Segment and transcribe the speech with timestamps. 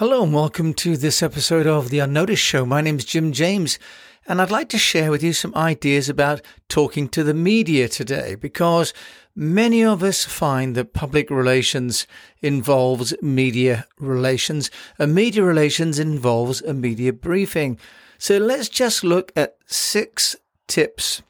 [0.00, 2.64] Hello and welcome to this episode of The Unnoticed Show.
[2.64, 3.78] My name is Jim James,
[4.26, 8.34] and I'd like to share with you some ideas about talking to the media today
[8.34, 8.94] because
[9.36, 12.06] many of us find that public relations
[12.40, 17.78] involves media relations, and media relations involves a media briefing.
[18.16, 20.34] So let's just look at six
[20.66, 21.20] tips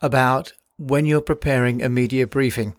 [0.00, 2.74] about when you're preparing a media briefing.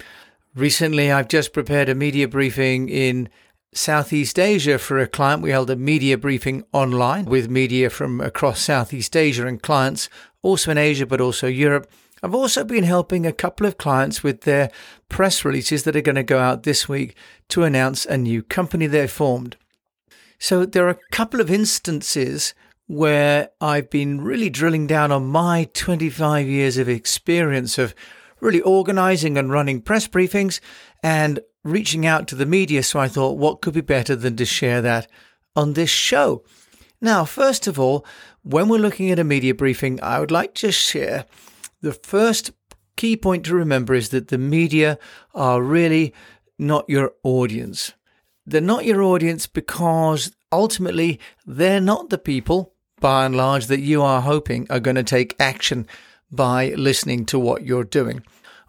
[0.56, 3.30] Recently, I've just prepared a media briefing in
[3.76, 5.42] Southeast Asia for a client.
[5.42, 10.10] We held a media briefing online with media from across Southeast Asia and clients
[10.42, 11.92] also in Asia, but also Europe.
[12.24, 14.72] I've also been helping a couple of clients with their
[15.10, 17.16] press releases that are going to go out this week
[17.50, 19.58] to announce a new company they've formed.
[20.40, 22.54] So there are a couple of instances
[22.88, 27.94] where I've been really drilling down on my 25 years of experience of
[28.40, 30.60] really organizing and running press briefings
[31.04, 32.84] and reaching out to the media.
[32.84, 35.08] So I thought, what could be better than to share that
[35.56, 36.44] on this show?
[37.02, 38.06] Now, first of all,
[38.44, 41.26] when we're looking at a media briefing, I would like to share
[41.82, 42.52] the first
[42.96, 44.98] key point to remember is that the media
[45.34, 46.14] are really
[46.58, 47.94] not your audience.
[48.46, 54.02] They're not your audience because ultimately they're not the people, by and large, that you
[54.02, 55.88] are hoping are going to take action
[56.32, 58.24] by listening to what you're doing.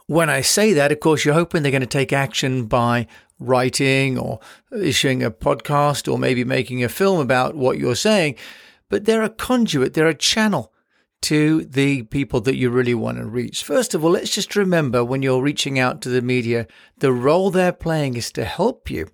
[0.08, 3.08] When I say that, of course, you're hoping they're going to take action by
[3.40, 4.38] writing or
[4.72, 8.36] issuing a podcast or maybe making a film about what you're saying.
[8.88, 10.72] But they're a conduit, they're a channel
[11.22, 13.64] to the people that you really want to reach.
[13.64, 16.68] First of all, let's just remember when you're reaching out to the media,
[16.98, 19.08] the role they're playing is to help you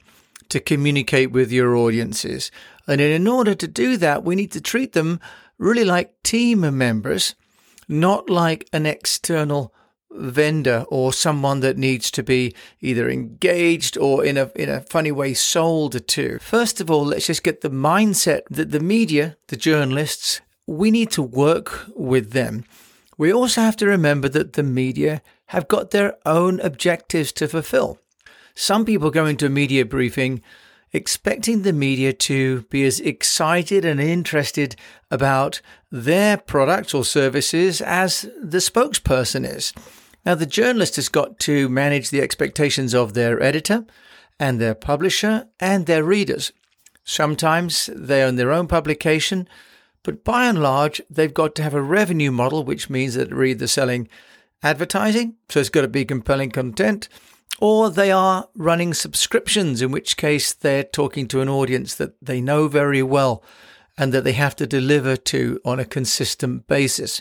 [0.50, 2.50] to communicate with your audiences.
[2.86, 5.20] And in order to do that, we need to treat them
[5.56, 7.34] really like team members,
[7.88, 9.72] not like an external
[10.14, 15.12] vendor or someone that needs to be either engaged or in a in a funny
[15.12, 16.38] way sold to.
[16.40, 21.10] First of all, let's just get the mindset that the media, the journalists, we need
[21.12, 22.64] to work with them.
[23.18, 27.98] We also have to remember that the media have got their own objectives to fulfill.
[28.54, 30.42] Some people go into a media briefing
[30.92, 34.76] expecting the media to be as excited and interested
[35.10, 35.60] about
[35.90, 39.72] their products or services as the spokesperson is.
[40.24, 43.84] Now, the journalist has got to manage the expectations of their editor
[44.38, 46.52] and their publisher and their readers.
[47.04, 49.48] Sometimes they own their own publication,
[50.04, 53.66] but by and large, they've got to have a revenue model, which means that they're
[53.66, 54.08] selling
[54.62, 57.08] advertising, so it's got to be compelling content,
[57.60, 62.40] or they are running subscriptions, in which case they're talking to an audience that they
[62.40, 63.42] know very well
[63.98, 67.20] and that they have to deliver to on a consistent basis.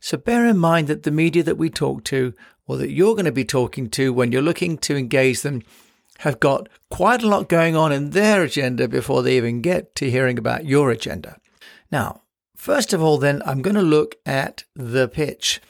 [0.00, 2.34] So bear in mind that the media that we talk to
[2.66, 5.62] or that you're going to be talking to when you're looking to engage them
[6.18, 10.10] have got quite a lot going on in their agenda before they even get to
[10.10, 11.36] hearing about your agenda.
[11.90, 12.22] Now,
[12.54, 15.60] first of all, then, I'm going to look at the pitch.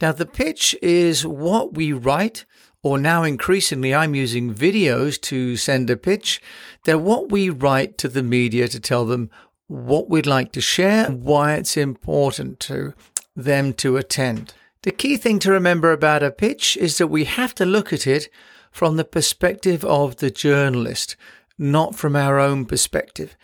[0.00, 2.44] Now, the pitch is what we write,
[2.82, 6.42] or now increasingly, I'm using videos to send a pitch.
[6.84, 9.30] They're what we write to the media to tell them
[9.66, 12.92] what we'd like to share, and why it's important to
[13.36, 14.54] them to attend.
[14.82, 18.06] The key thing to remember about a pitch is that we have to look at
[18.06, 18.28] it
[18.70, 21.16] from the perspective of the journalist,
[21.56, 23.36] not from our own perspective.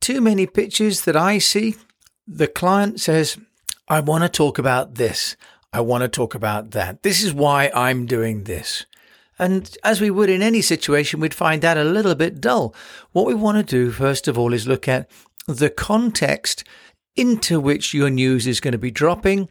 [0.00, 1.76] Too many pitches that I see,
[2.26, 3.38] the client says,
[3.88, 5.36] I want to talk about this.
[5.72, 7.02] I want to talk about that.
[7.02, 8.86] This is why I'm doing this.
[9.38, 12.74] And as we would in any situation, we'd find that a little bit dull.
[13.12, 15.10] What we want to do, first of all, is look at
[15.48, 16.62] the context
[17.16, 19.48] into which your news is going to be dropping,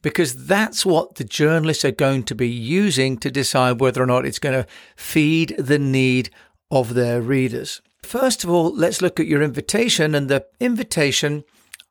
[0.00, 4.26] because that's what the journalists are going to be using to decide whether or not
[4.26, 6.30] it's going to feed the need
[6.70, 7.80] of their readers.
[8.02, 10.14] First of all, let's look at your invitation.
[10.14, 11.44] And the invitation,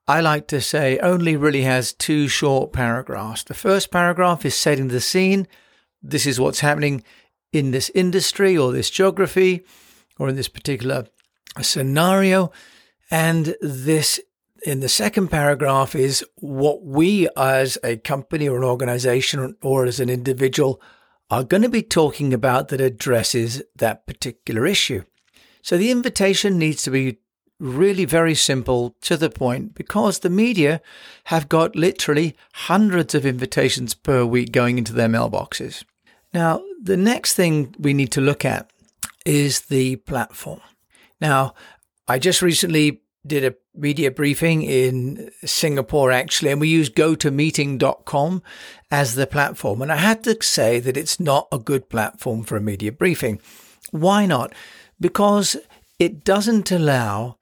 [0.08, 3.44] I like to say, only really has two short paragraphs.
[3.44, 5.48] The first paragraph is setting the scene.
[6.04, 7.04] This is what's happening
[7.54, 9.62] in this industry or this geography
[10.20, 11.06] or in this particular
[11.62, 12.52] scenario.
[13.10, 14.20] And this
[14.64, 20.00] in the second paragraph is what we as a company or an organization or as
[20.00, 20.82] an individual
[21.30, 25.04] are going to be talking about that addresses that particular issue.
[25.62, 27.20] So the invitation needs to be
[27.60, 30.82] really very simple to the point because the media
[31.26, 35.84] have got literally hundreds of invitations per week going into their mailboxes.
[36.34, 38.72] Now, the next thing we need to look at
[39.26, 40.62] is the platform.
[41.20, 41.54] Now,
[42.08, 48.44] I just recently did a media briefing in Singapore actually, and we used gotomeeting.com
[48.90, 49.82] as the platform.
[49.82, 53.40] And I had to say that it's not a good platform for a media briefing.
[53.92, 54.54] Why not?
[55.00, 55.58] Because
[56.00, 57.38] it doesn't allow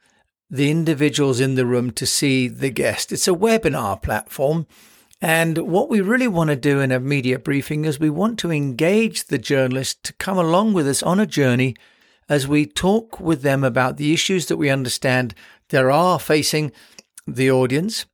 [0.49, 3.11] the individuals in the room to see the guest.
[3.11, 4.65] It's a webinar platform.
[5.21, 8.51] And what we really want to do in a media briefing is we want to
[8.51, 11.75] engage the journalist to come along with us on a journey
[12.29, 15.33] as we talk with them about the issues that we understand
[15.69, 16.71] there are facing
[17.27, 18.05] the audience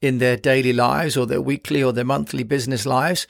[0.00, 3.26] in their daily lives or their weekly or their monthly business lives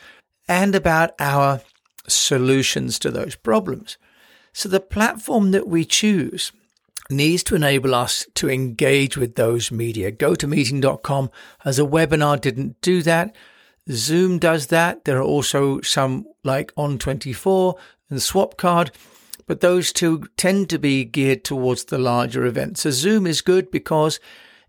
[0.49, 1.61] and about our
[2.09, 3.99] solutions to those problems.
[4.53, 6.53] So the platform that we choose
[7.11, 10.11] needs to enable us to engage with those media.
[10.13, 11.31] GoToMeeting.com
[11.65, 13.35] as a webinar didn't do that.
[13.91, 15.05] Zoom does that.
[15.05, 17.77] There are also some like On24
[18.11, 18.91] and Swapcard,
[19.53, 22.81] but those two tend to be geared towards the larger events.
[22.81, 24.19] So Zoom is good because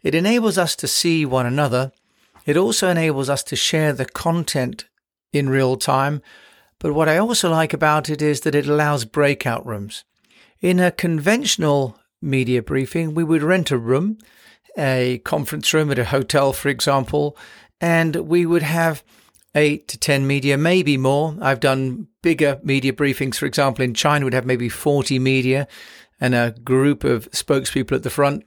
[0.01, 1.93] it enables us to see one another.
[2.45, 4.83] It also enables us to share the content
[5.31, 6.21] in real time.
[6.79, 10.03] But what I also like about it is that it allows breakout rooms.
[10.59, 14.17] In a conventional media briefing, we would rent a room,
[14.77, 17.37] a conference room at a hotel, for example,
[17.79, 19.01] and we would have
[19.55, 21.35] eight to 10 media, maybe more.
[21.41, 23.35] I've done bigger media briefings.
[23.35, 25.67] For example, in China, we'd have maybe 40 media
[26.19, 28.45] and a group of spokespeople at the front.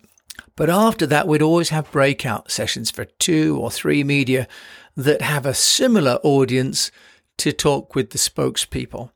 [0.57, 4.49] But after that, we'd always have breakout sessions for two or three media
[4.97, 6.91] that have a similar audience
[7.39, 9.11] to talk with the spokespeople.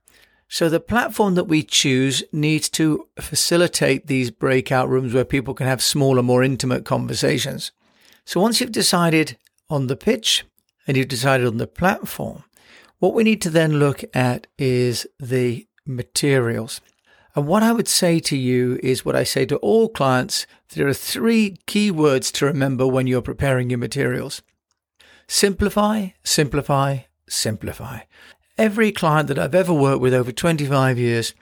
[0.48, 5.66] So the platform that we choose needs to facilitate these breakout rooms where people can
[5.66, 7.72] have smaller, more intimate conversations.
[8.25, 9.38] So once you've decided
[9.70, 10.44] on the pitch
[10.90, 12.42] and you've decided on the platform,
[12.98, 16.81] what we need to then look at is the materials.
[17.37, 20.48] And what I would say to you is what I say to all clients.
[20.70, 24.42] There are three key words to remember when you're preparing your materials.
[25.28, 28.00] Simplify, simplify, simplify.
[28.58, 31.34] Every client that I've ever worked with over 25 years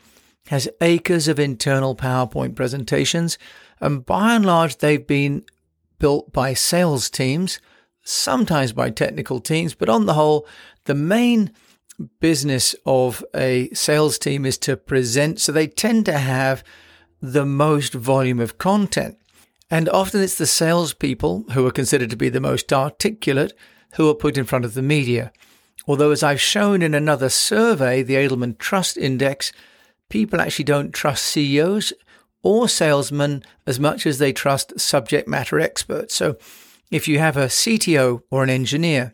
[0.49, 3.39] has acres of internal PowerPoint presentations,
[3.81, 5.47] and by and large, they've been
[5.99, 7.61] built by sales teams,
[8.09, 10.47] sometimes by technical teams, but on the whole,
[10.85, 11.53] the main
[12.21, 15.41] business of a sales team is to present.
[15.41, 16.65] So they tend to have
[17.21, 19.19] the most volume of content.
[19.71, 23.53] And often it's the salespeople who are considered to be the most articulate
[23.95, 25.33] who are put in front of the media.
[25.87, 29.53] Although, as I've shown in another survey, the Edelman Trust Index,
[30.09, 31.93] people actually don't trust CEOs
[32.43, 36.15] or salesmen as much as they trust subject matter experts.
[36.15, 36.37] So,
[36.91, 39.13] if you have a CTO or an engineer,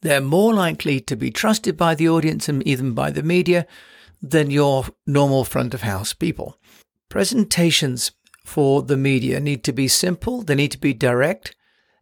[0.00, 3.66] they're more likely to be trusted by the audience and even by the media
[4.20, 6.58] than your normal front of house people.
[7.08, 8.12] Presentations
[8.44, 11.54] for the media need to be simple, they need to be direct,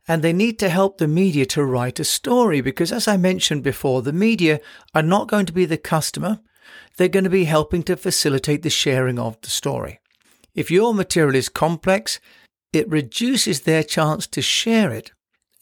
[0.09, 3.63] and they need to help the media to write a story because, as I mentioned
[3.63, 4.61] before, the media
[4.95, 6.41] are not going to be the customer.
[6.97, 10.01] They're going to be helping to facilitate the sharing of the story.
[10.55, 12.19] If your material is complex,
[12.73, 15.13] it reduces their chance to share it.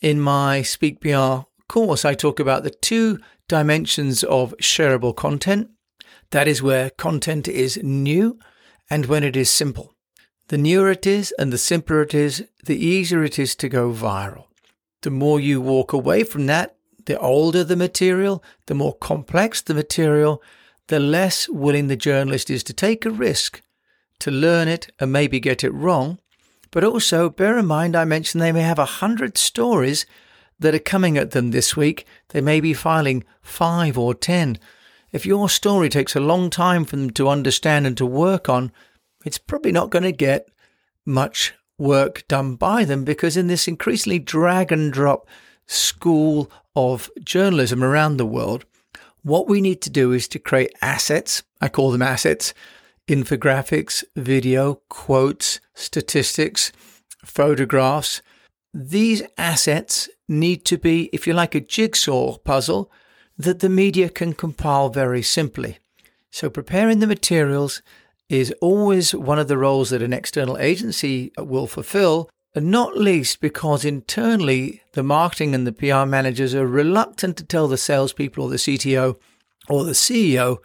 [0.01, 5.69] In my Speak PR course, I talk about the two dimensions of shareable content.
[6.31, 8.39] That is where content is new
[8.91, 9.95] and when it is simple.
[10.49, 13.93] The newer it is and the simpler it is, the easier it is to go
[13.93, 14.47] viral.
[15.03, 19.75] The more you walk away from that, the older the material, the more complex the
[19.75, 20.43] material,
[20.89, 23.63] the less willing the journalist is to take a risk
[24.21, 26.19] to learn it and maybe get it wrong.
[26.71, 30.07] But also bear in mind, I mentioned they may have a hundred stories
[30.59, 32.07] that are coming at them this week.
[32.31, 34.59] They may be filing five or ten.
[35.13, 38.73] If your story takes a long time for them to understand and to work on,
[39.25, 40.49] it's probably not going to get
[41.07, 45.27] much work done by them because in this increasingly drag and drop
[45.67, 48.65] school of journalism around the world,
[49.23, 51.43] what we need to do is to create assets.
[51.61, 52.53] I call them assets,
[53.09, 56.71] infographics, video, quotes, statistics,
[57.25, 58.23] photographs.
[58.73, 62.93] These assets need to be, if you like, a jigsaw puzzle
[63.37, 65.79] that the media can compile very simply.
[66.31, 67.83] So preparing the materials
[68.29, 73.41] is always one of the roles that an external agency will fulfill, and not least
[73.41, 78.51] because internally the marketing and the PR managers are reluctant to tell the salespeople or
[78.51, 79.17] the CTO
[79.69, 80.59] or the CEO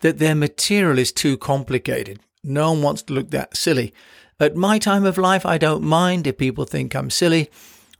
[0.00, 2.20] that their material is too complicated.
[2.42, 3.92] No one wants to look that silly.
[4.38, 7.50] At my time of life, I don't mind if people think I'm silly.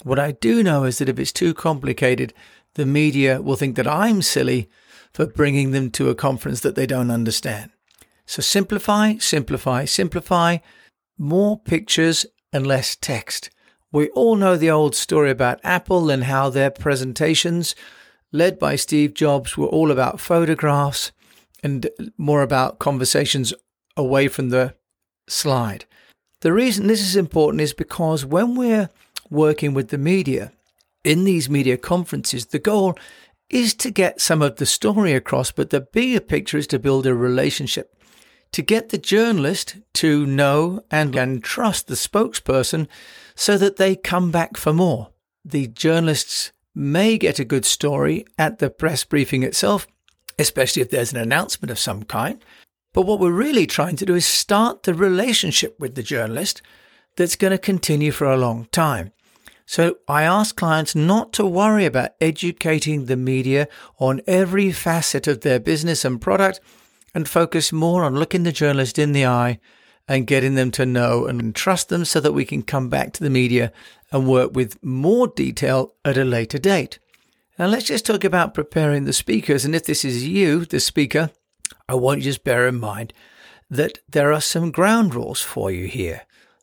[0.02, 2.32] What I do know is that if it's too complicated,
[2.74, 4.70] the media will think that I'm silly
[5.12, 7.70] for bringing them to a conference that they don't understand.
[8.24, 10.58] So simplify, simplify, simplify,
[11.18, 13.50] more pictures and less text.
[13.92, 17.74] We all know the old story about Apple and how their presentations,
[18.32, 21.12] led by Steve Jobs, were all about photographs
[21.62, 23.52] and more about conversations
[23.96, 24.74] away from the
[25.28, 25.84] slide.
[26.40, 28.88] The reason this is important is because when we're
[29.28, 30.52] working with the media
[31.04, 32.98] in these media conferences, the goal
[33.50, 37.06] is to get some of the story across, but the bigger picture is to build
[37.06, 37.94] a relationship.
[38.52, 42.88] To get the journalist to know and, and trust the spokesperson
[43.34, 45.10] so that they come back for more.
[45.44, 49.86] The journalists may get a good story at the press briefing itself,
[50.40, 52.42] especially if there's an announcement of some kind.
[52.92, 56.62] But what we're really trying to do is start the relationship with the journalist
[57.16, 59.12] that's going to continue for a long time.
[59.66, 63.68] So I ask clients not to worry about educating the media
[63.98, 66.58] on every facet of their business and product
[67.14, 69.60] and focus more on looking the journalist in the eye
[70.08, 73.22] and getting them to know and trust them so that we can come back to
[73.22, 73.72] the media
[74.10, 76.98] and work with more detail at a later date.
[77.60, 79.66] Now let's just talk about preparing the speakers.
[79.66, 81.28] And if this is you, the speaker,
[81.90, 83.12] I want you to just bear in mind
[83.68, 86.22] that there are some ground rules for you here.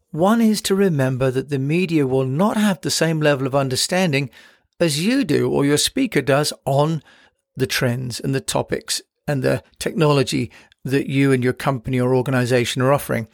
[0.09, 4.31] One is to remember that the media will not have the same level of understanding
[4.79, 7.03] as you do or your speaker does on
[7.55, 10.51] the trends and the topics and the technology
[10.83, 13.27] that you and your company or organization are offering.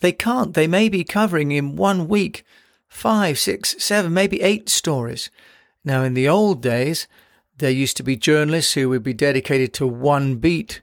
[0.00, 0.54] They can't.
[0.54, 2.42] They may be covering in one week
[2.88, 5.28] five, six, seven, maybe eight stories.
[5.84, 7.08] Now, in the old days,
[7.58, 10.82] there used to be journalists who would be dedicated to one beat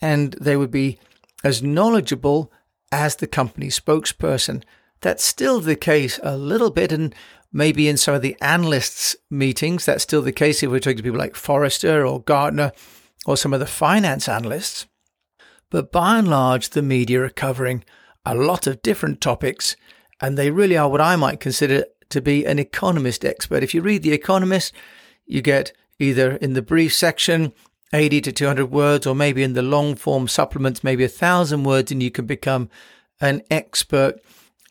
[0.00, 0.98] and they would be
[1.44, 2.52] as knowledgeable
[2.92, 4.62] as the company spokesperson.
[5.00, 7.14] That's still the case a little bit, and
[7.52, 11.02] maybe in some of the analysts' meetings, that's still the case if we're talking to
[11.02, 12.72] people like Forrester or Gartner
[13.26, 14.86] or some of the finance analysts.
[15.70, 17.84] But by and large, the media are covering
[18.24, 19.76] a lot of different topics,
[20.20, 23.62] and they really are what I might consider to be an economist expert.
[23.62, 24.72] If you read The Economist,
[25.26, 27.52] you get either in the brief section
[27.92, 31.90] 80 to 200 words, or maybe in the long form supplements, maybe a thousand words,
[31.90, 32.70] and you can become
[33.20, 34.20] an expert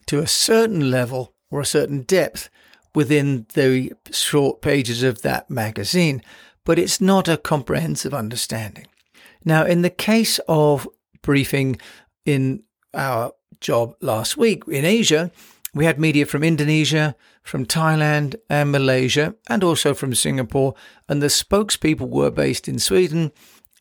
[0.08, 2.50] to a certain level or a certain depth
[2.96, 6.22] within the short pages of that magazine,
[6.64, 8.88] but it's not a comprehensive understanding.
[9.46, 10.88] Now, in the case of
[11.22, 11.80] briefing
[12.26, 15.32] in our job last week in Asia,
[15.74, 20.74] we had media from Indonesia, from Thailand and Malaysia, and also from Singapore,
[21.08, 23.32] and the spokespeople were based in Sweden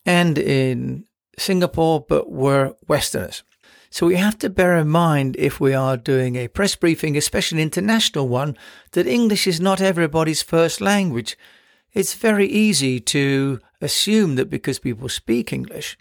[0.05, 1.05] and in
[1.39, 3.43] Singapore, but were Westerners.
[3.91, 7.59] So we have to bear in mind if we are doing a press briefing, especially
[7.59, 8.57] an international one,
[8.93, 11.39] that English is not everybody's first language.
[11.95, 15.97] It's very easy to assume that because people speak English,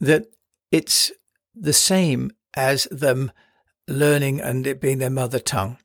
[0.00, 0.26] that
[0.72, 1.12] it's
[1.54, 3.32] the same as them
[3.88, 5.78] learning and it being their mother tongue.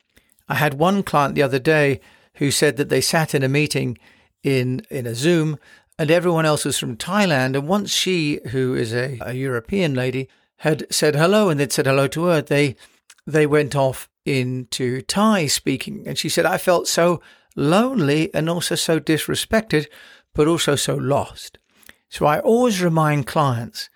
[0.48, 2.00] I had one client the other day
[2.36, 3.98] who said that they sat in a meeting
[4.44, 5.58] in, in a Zoom
[5.98, 7.56] and everyone else was from Thailand.
[7.56, 10.28] And once she, who is a, a European lady,
[10.58, 12.76] had said hello and they'd said hello to her, they
[13.28, 16.08] they went off into Thai speaking.
[16.08, 17.22] And she said, I felt so
[17.56, 19.88] lonely and also so disrespected,
[20.34, 21.60] but also so lost.
[22.10, 23.90] So I always remind clients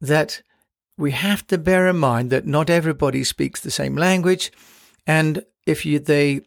[0.00, 0.42] that
[0.98, 4.52] we have to bear in mind that not everybody speaks the same language.
[5.06, 6.42] And if you, they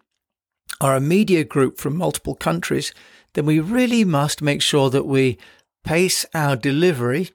[0.80, 2.94] are a media group from multiple countries,
[3.34, 5.38] then we really must make sure that we
[5.84, 7.30] pace our delivery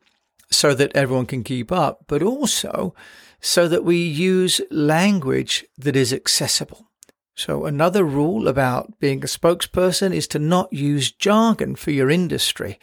[0.50, 2.94] so that everyone can keep up, but also
[3.40, 6.86] so that we use language that is accessible.
[7.34, 12.78] So, another rule about being a spokesperson is to not use jargon for your industry.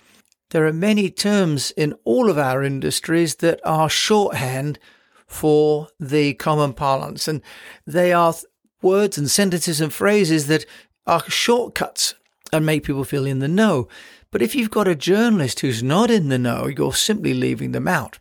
[0.53, 4.77] There are many terms in all of our industries that are shorthand
[5.25, 7.41] for the common parlance, and
[7.87, 8.35] they are
[8.79, 10.67] words and sentences and phrases that
[11.07, 12.13] are shortcuts
[12.51, 13.87] and make people feel in the know.
[14.29, 17.87] But if you've got a journalist who's not in the know, you're simply leaving them
[17.87, 18.19] out.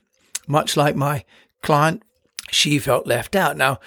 [0.48, 1.26] Much like my
[1.62, 2.02] client,
[2.50, 3.58] she felt left out.
[3.58, 3.78] Now,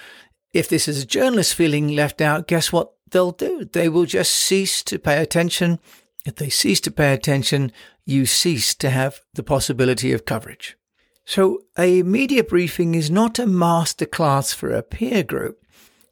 [0.52, 3.64] if this is a journalist feeling left out, guess what they'll do?
[3.64, 5.80] They will just cease to pay attention.
[6.24, 7.72] If they cease to pay attention,
[8.06, 10.76] you cease to have the possibility of coverage.
[11.24, 15.60] So a media briefing is not a masterclass for a peer group,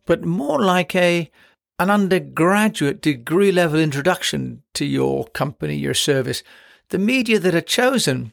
[0.07, 1.31] but more like a
[1.79, 6.43] an undergraduate degree level introduction to your company, your service.
[6.91, 8.33] The media that are chosen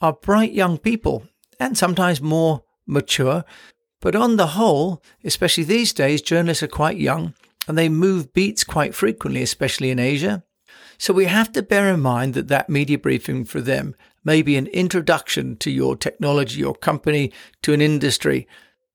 [0.00, 1.26] are bright young people
[1.60, 3.44] and sometimes more mature.
[4.00, 7.34] But on the whole, especially these days, journalists are quite young
[7.66, 10.44] and they move beats quite frequently, especially in Asia.
[10.98, 14.56] So we have to bear in mind that that media briefing for them may be
[14.56, 18.48] an introduction to your technology, your company, to an industry.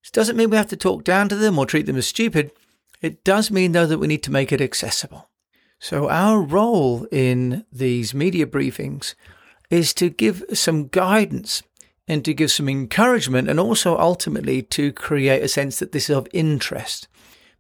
[0.04, 2.52] This doesn't mean we have to talk down to them or treat them as stupid.
[3.02, 5.30] It does mean, though, that we need to make it accessible.
[5.80, 9.16] So, our role in these media briefings
[9.70, 11.64] is to give some guidance
[12.08, 16.16] and to give some encouragement and also ultimately to create a sense that this is
[16.16, 17.08] of interest.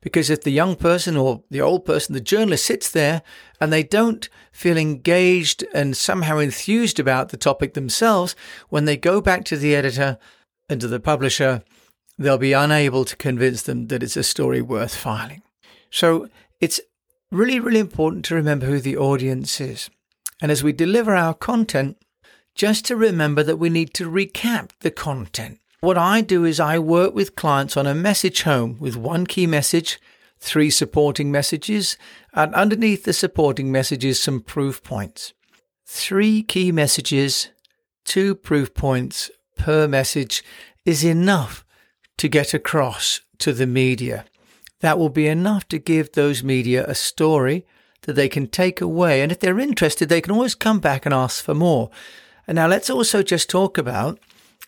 [0.03, 3.21] Because if the young person or the old person, the journalist sits there
[3.61, 8.35] and they don't feel engaged and somehow enthused about the topic themselves,
[8.67, 10.17] when they go back to the editor
[10.67, 11.63] and to the publisher,
[12.17, 15.41] they'll be unable to convince them that it's a story worth filing.
[15.89, 16.27] So
[16.59, 16.81] it's
[17.31, 19.89] really, really important to remember who the audience is.
[20.41, 21.97] And as we deliver our content,
[22.55, 25.59] just to remember that we need to recap the content.
[25.83, 29.45] What I do is I work with clients on a message home with one key
[29.45, 29.99] message,
[30.39, 31.97] three supporting messages,
[32.33, 35.33] and underneath the supporting messages, some proof points.
[35.85, 37.49] Three key messages,
[38.05, 40.41] two proof points per message
[40.85, 41.65] is enough
[42.17, 44.23] to get across to the media.
[44.79, 47.65] That will be enough to give those media a story
[48.03, 49.21] that they can take away.
[49.21, 51.89] And if they're interested, they can always come back and ask for more.
[52.47, 54.17] And now let's also just talk about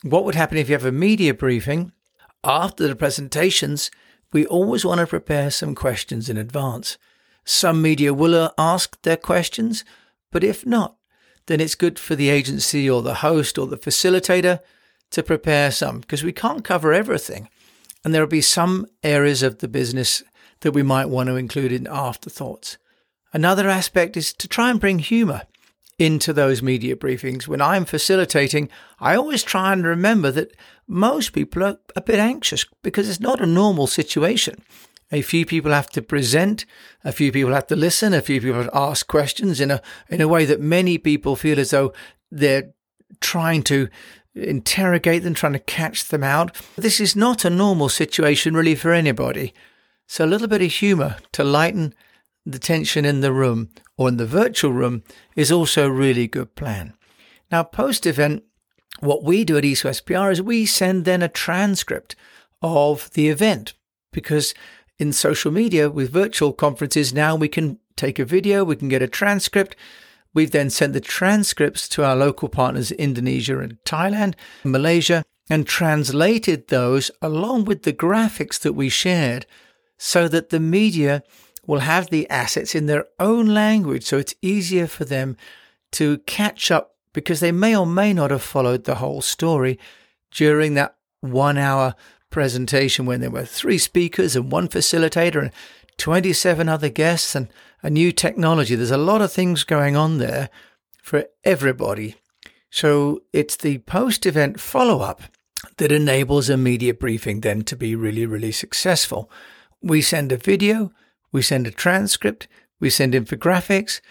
[0.01, 1.91] what would happen if you have a media briefing
[2.43, 3.91] after the presentations?
[4.33, 6.97] We always want to prepare some questions in advance.
[7.45, 9.85] Some media will uh, ask their questions,
[10.31, 10.97] but if not,
[11.45, 14.59] then it's good for the agency or the host or the facilitator
[15.11, 17.47] to prepare some because we can't cover everything.
[18.03, 20.23] And there will be some areas of the business
[20.61, 22.77] that we might want to include in afterthoughts.
[23.31, 25.43] Another aspect is to try and bring humor
[25.97, 27.47] into those media briefings.
[27.47, 30.55] When I'm facilitating, I always try and remember that
[30.87, 34.61] most people are a bit anxious because it's not a normal situation.
[35.11, 36.65] A few people have to present,
[37.03, 39.81] a few people have to listen, a few people have to ask questions in a
[40.09, 41.93] in a way that many people feel as though
[42.31, 42.73] they're
[43.21, 43.87] trying to
[44.33, 46.55] interrogate them, trying to catch them out.
[46.75, 49.53] This is not a normal situation really for anybody.
[50.07, 51.93] So a little bit of humor to lighten
[52.45, 55.03] the tension in the room or in the virtual room
[55.35, 56.93] is also a really good plan.
[57.51, 58.43] Now, post event,
[58.99, 62.15] what we do at East West PR is we send then a transcript
[62.61, 63.73] of the event
[64.11, 64.53] because
[64.97, 69.01] in social media with virtual conferences now we can take a video, we can get
[69.01, 69.75] a transcript.
[70.33, 76.67] We've then sent the transcripts to our local partners, Indonesia and Thailand, Malaysia, and translated
[76.67, 79.45] those along with the graphics that we shared
[79.97, 81.23] so that the media
[81.67, 85.37] will have the assets in their own language, so it's easier for them
[85.93, 89.79] to catch up because they may or may not have followed the whole story
[90.31, 91.95] during that one hour
[92.29, 95.51] presentation when there were three speakers and one facilitator and
[95.97, 97.47] 27 other guests and
[97.81, 98.75] a new technology.
[98.75, 100.49] There's a lot of things going on there
[101.01, 102.15] for everybody.
[102.69, 105.21] So it's the post event follow up
[105.77, 109.31] that enables a media briefing then to be really, really successful.
[109.81, 110.91] We send a video
[111.31, 112.47] we send a transcript,
[112.79, 114.01] we send infographics,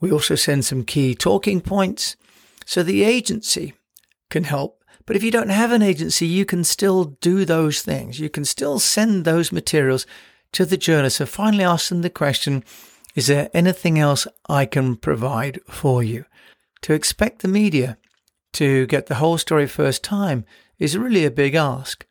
[0.00, 2.16] we also send some key talking points.
[2.64, 3.74] So the agency
[4.30, 4.82] can help.
[5.06, 8.20] But if you don't have an agency, you can still do those things.
[8.20, 10.06] You can still send those materials
[10.52, 11.16] to the journalist.
[11.16, 12.62] So finally ask them the question,
[13.14, 16.26] is there anything else I can provide for you?
[16.82, 17.96] To expect the media
[18.52, 20.44] to get the whole story first time
[20.78, 22.06] is really a big ask.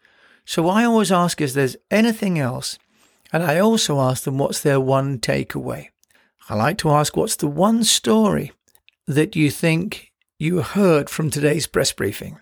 [0.45, 2.79] So I always ask, is there anything else
[3.31, 5.89] and I also ask them what's their one takeaway.
[6.49, 8.53] I like to ask what's the one story
[9.05, 12.39] that you think you heard from today's press briefing.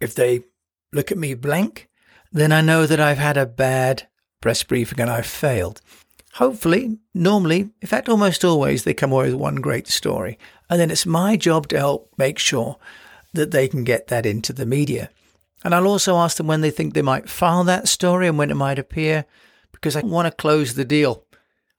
[0.00, 0.44] If they
[0.92, 1.88] look at me blank,
[2.32, 4.08] then I know that I've had a bad
[4.40, 5.80] press briefing and I've failed.
[6.34, 10.38] Hopefully, normally, in fact, almost always, they come away with one great story.
[10.68, 12.76] And then it's my job to help make sure
[13.32, 15.08] that they can get that into the media.
[15.64, 18.50] And I'll also ask them when they think they might file that story and when
[18.50, 19.24] it might appear
[19.76, 21.24] because I want to close the deal.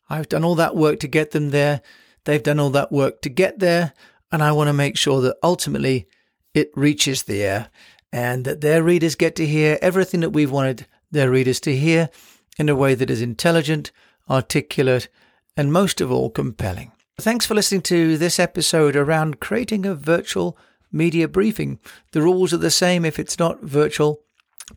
[0.10, 1.82] I've done all that work to get them there.
[2.24, 3.94] They've done all that work to get there.
[4.32, 6.08] And I want to make sure that ultimately
[6.54, 7.70] it reaches the air
[8.12, 12.10] and that their readers get to hear everything that we've wanted their readers to hear
[12.58, 13.92] in a way that is intelligent,
[14.30, 15.08] articulate,
[15.56, 16.92] and most of all, compelling.
[17.20, 20.58] Thanks for listening to this episode around creating a virtual
[20.92, 21.80] media briefing.
[22.12, 24.22] The rules are the same if it's not virtual,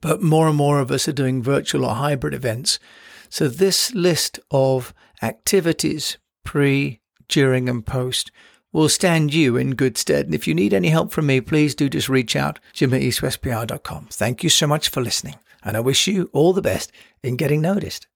[0.01, 2.79] but more and more of us are doing virtual or hybrid events.
[3.31, 8.31] So this list of activities pre, during and post
[8.73, 10.27] will stand you in good stead.
[10.27, 13.01] And if you need any help from me, please do just reach out, jim at
[13.01, 14.09] eastwestpr.com.
[14.11, 15.37] Thank you so much for listening.
[15.63, 18.07] And I wish you all the best in getting noticed.